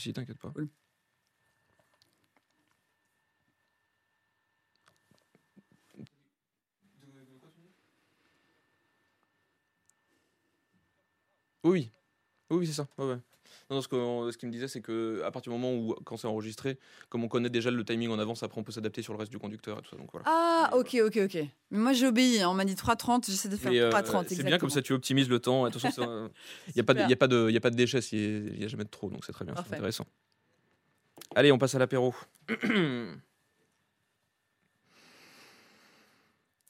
[0.00, 0.50] Si, t'inquiète pas.
[0.50, 0.70] Cool.
[11.64, 11.90] Oui,
[12.50, 12.88] oui, oui, c'est ça.
[12.98, 13.18] Ouais, ouais.
[13.70, 15.94] Non, non, ce, que- ce qu'il me disait, c'est que à partir du moment où,
[16.04, 16.78] quand c'est enregistré,
[17.08, 19.30] comme on connaît déjà le timing en avance, après on peut s'adapter sur le reste
[19.30, 19.96] du conducteur et tout ça.
[19.96, 20.24] Donc voilà.
[20.28, 21.34] Ah, ok, ok, ok.
[21.70, 22.40] Mais moi, j'ai obéi.
[22.40, 22.48] hein.
[22.50, 23.26] On m'a dit 3,30.
[23.30, 24.26] J'essaie de faire Mais, euh, 3,30.
[24.28, 25.64] c'est bien comme ça, tu optimises le temps.
[25.64, 26.30] Attention,
[26.68, 28.58] il n'y a, pas de- y a, pas de- y a pas de déchets, il
[28.58, 30.06] n'y a jamais de trop, donc c'est très bien, c'est intéressant.
[31.34, 32.14] Allez, on passe à l'apéro.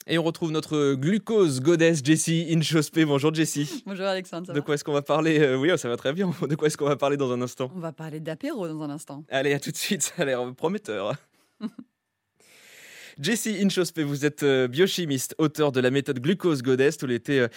[0.07, 3.05] Et on retrouve notre glucose goddess Jessie Inchospé.
[3.05, 3.83] Bonjour Jessie.
[3.85, 4.47] Bonjour Alexandre.
[4.47, 6.31] ça De quoi est-ce qu'on va parler Euh, Oui, ça va très bien.
[6.49, 8.89] De quoi est-ce qu'on va parler dans un instant On va parler d'apéro dans un
[8.89, 9.23] instant.
[9.29, 11.15] Allez, à tout de suite, ça a l'air prometteur.
[13.21, 16.97] Jessie Inchospé, vous êtes euh, biochimiste, auteur de la méthode glucose goddess.
[16.97, 17.47] Tout l'été, euh,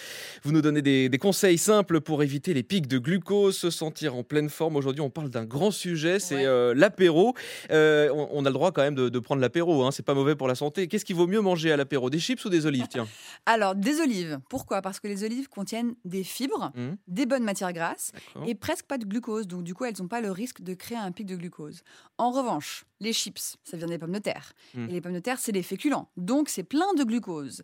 [0.43, 4.13] vous nous donnez des, des conseils simples pour éviter les pics de glucose, se sentir
[4.15, 4.75] en pleine forme.
[4.75, 6.45] Aujourd'hui, on parle d'un grand sujet, c'est Ouais.
[6.45, 7.33] euh, l'apéro.
[7.71, 10.13] Euh, on, on a le droit quand même de, de prendre l'apéro, hein, c'est pas
[10.13, 10.87] mauvais pour la santé.
[10.87, 12.11] Qu'est-ce qu'il vaut mieux manger à l'apéro?
[12.11, 13.07] Des chips ou des olives Tiens?
[13.47, 14.39] Alors, des olives.
[14.49, 14.83] Pourquoi?
[14.83, 16.97] Parce que les olives contiennent des fibres, Mhm.
[17.07, 18.11] des bonnes matières grasses
[18.45, 19.47] et presque pas de glucose.
[19.47, 21.81] Donc, du coup, elles n'ont pas le risque de créer un pic de glucose.
[22.19, 24.53] En revanche, les chips, ça vient des pommes de terre.
[24.73, 24.89] Mhm.
[24.89, 26.09] Et les pommes de terre, c'est des féculents.
[26.17, 27.63] Donc, c'est plein de glucose.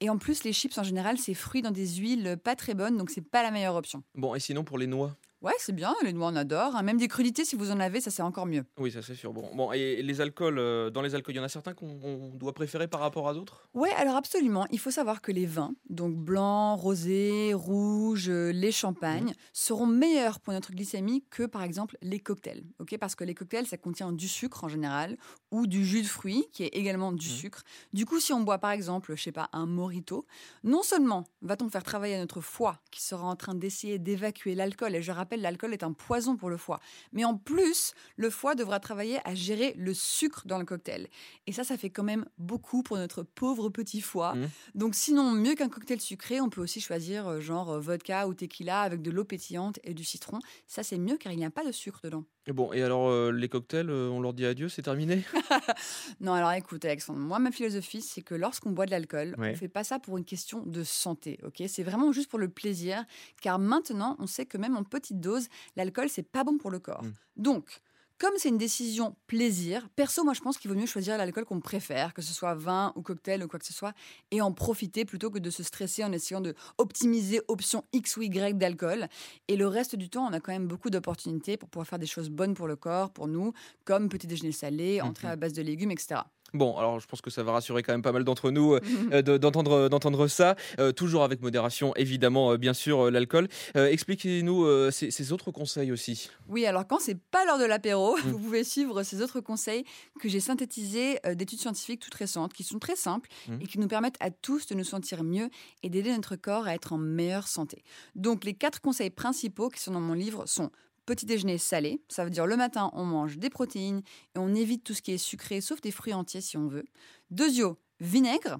[0.00, 2.96] Et en plus, les chips, en général, c'est fruits dans des huiles pas très bonnes.
[2.96, 4.02] Donc, c'est pas la meilleure option.
[4.14, 5.16] Bon, et sinon pour les noix?
[5.40, 5.94] Ouais, c'est bien.
[6.02, 6.74] Les noix, on adore.
[6.74, 6.82] hein.
[6.82, 8.64] Même des crudités, si vous en avez, ça, c'est encore mieux.
[8.76, 9.32] Oui, ça c'est sûr.
[9.32, 11.86] Bon, bon, et les alcools, euh, dans les alcools, il y en a certains qu'on
[12.02, 13.68] on doit préférer par rapport à d'autres?
[13.72, 14.66] Ouais, alors absolument.
[14.72, 20.40] Il faut savoir que les vins, donc blanc, rosé, rouge, euh, les champagnes, seront meilleurs
[20.40, 22.64] pour notre glycémie que par exemple les cocktails.
[22.80, 25.16] Ok, parce que les cocktails, ça contient du sucre en général
[25.52, 27.32] ou du jus de fruits qui est également du Mhm.
[27.32, 27.62] sucre.
[27.92, 30.26] Du coup, si on boit par exemple, je sais pas, un mojito,
[30.64, 35.02] non seulement va-t-on faire travailler notre foie qui sera en train d'essayer d'évacuer l'alcool, et
[35.02, 36.80] je rappelle, l'alcool est un poison pour le foie,
[37.12, 41.08] mais en plus, le foie devra travailler à gérer le sucre dans le cocktail.
[41.46, 44.34] Et ça, ça fait quand même beaucoup pour notre pauvre petit foie.
[44.34, 44.48] Mhm.
[44.74, 48.34] Donc sinon, mieux qu'un cocktail sucré, on peut aussi choisir euh, genre euh, vodka ou
[48.34, 50.38] tequila avec de l'eau pétillante et du citron.
[50.66, 52.24] Ça, c'est mieux car il n'y a pas de sucre dedans.
[52.46, 55.22] Et bon, et alors euh, les cocktails, euh, on leur dit adieu, c'est terminé?
[56.20, 59.48] Non, alors écoute, Alexandre, moi, ma philosophie, c'est que lorsqu'on boit de l'alcool, Ouais.
[59.48, 61.62] on ne fait pas ça pour une question de santé, ok?
[61.68, 63.04] C'est vraiment juste pour le plaisir,
[63.42, 66.78] car maintenant, on sait que même en petite dose, l'alcool, c'est pas bon pour le
[66.78, 67.02] corps.
[67.02, 67.12] Mm.
[67.36, 67.80] Donc,
[68.18, 71.60] comme c'est une décision plaisir, perso, moi, je pense qu'il vaut mieux choisir l'alcool qu'on
[71.60, 73.92] préfère, que ce soit vin ou cocktail ou quoi que ce soit,
[74.32, 78.22] et en profiter plutôt que de se stresser en essayant de optimiser option X ou
[78.22, 79.06] Y d'alcool.
[79.46, 82.06] Et le reste du temps, on a quand même beaucoup d'opportunités pour pouvoir faire des
[82.06, 83.52] choses bonnes pour le corps, pour nous,
[83.84, 85.32] comme petit déjeuner salé, entrée Mhm.
[85.34, 86.22] à base de légumes, etc.
[86.54, 88.80] Bon, alors je pense que ça va rassurer quand même pas mal d'entre nous euh,
[89.12, 90.56] euh, de- d'entendre d'entendre ça.
[90.78, 93.48] Euh, toujours avec modération, évidemment, euh, bien sûr, euh, l'alcool.
[93.76, 96.30] Euh, Expliquez-nous euh, ces, ces autres conseils aussi.
[96.48, 98.30] Oui, alors quand c'est pas l'heure de l'apéro, Mm.
[98.30, 99.84] vous pouvez suivre ces autres conseils
[100.20, 103.58] que j'ai synthétisés euh, d'études scientifiques toutes récentes, qui sont très simples Mm.
[103.60, 105.48] et qui nous permettent à tous de nous sentir mieux
[105.82, 107.82] et d'aider notre corps à être en meilleure santé.
[108.14, 110.70] Donc les quatre conseils principaux qui sont dans mon livre sont
[111.08, 114.02] petit déjeuner salé, ça veut dire le matin on mange des protéines
[114.34, 116.84] et on évite tout ce qui est sucré sauf des fruits entiers si on veut.
[117.30, 118.58] Deuxio, vinaigre.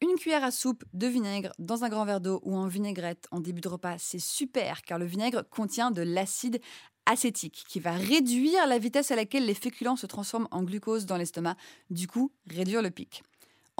[0.00, 3.40] Une cuillère à soupe de vinaigre dans un grand verre d'eau ou en vinaigrette en
[3.40, 6.62] début de repas, c'est super car le vinaigre contient de l'acide
[7.04, 11.18] acétique qui va réduire la vitesse à laquelle les féculents se transforment en glucose dans
[11.18, 11.56] l'estomac,
[11.90, 13.22] du coup réduire le pic.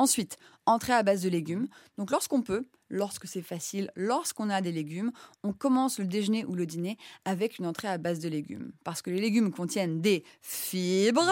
[0.00, 1.66] Ensuite, entrée à base de légumes.
[1.98, 5.12] Donc lorsqu'on peut, lorsque c'est facile, lorsqu'on a des légumes,
[5.42, 8.72] on commence le déjeuner ou le dîner avec une entrée à base de légumes.
[8.84, 11.30] Parce que les légumes contiennent des fibres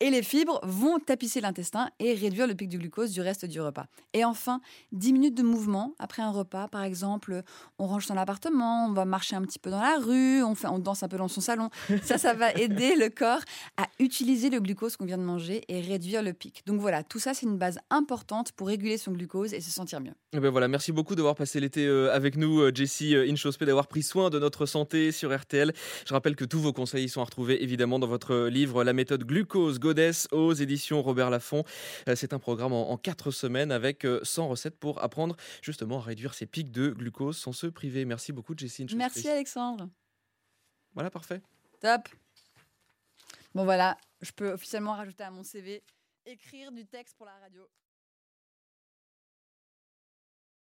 [0.00, 3.60] et les fibres vont tapisser l'intestin et réduire le pic du glucose du reste du
[3.60, 3.86] repas.
[4.12, 4.60] Et enfin,
[4.92, 7.42] 10 minutes de mouvement après un repas, par exemple,
[7.78, 10.68] on range son appartement, on va marcher un petit peu dans la rue, on, fait,
[10.68, 11.70] on danse un peu dans son salon.
[12.02, 13.40] Ça, ça va aider le corps
[13.76, 16.62] à utiliser le glucose qu'on vient de manger et réduire le pic.
[16.66, 20.00] Donc voilà, tout ça, c'est une base importante pour réguler son glucose et se sentir
[20.00, 20.14] mieux.
[20.32, 23.66] Eh ben voilà, merci beaucoup d'avoir passé l'été euh, avec nous, euh, Jessie euh, Inchospé,
[23.66, 25.72] d'avoir pris soin de notre santé sur RTL.
[26.06, 29.24] Je rappelle que tous vos conseils sont à retrouver évidemment dans votre livre La méthode
[29.24, 31.64] glucose Goddess aux éditions Robert Laffont.
[32.14, 36.02] C'est un programme en, en quatre semaines avec euh, 100 recettes pour apprendre justement à
[36.02, 38.04] réduire ses pics de glucose sans se priver.
[38.04, 38.98] Merci beaucoup, Jessie Inchospé.
[38.98, 39.88] Merci Alexandre.
[40.94, 41.42] Voilà, parfait.
[41.80, 42.08] Top.
[43.54, 45.82] Bon voilà, je peux officiellement rajouter à mon CV
[46.24, 47.68] écrire du texte pour la radio.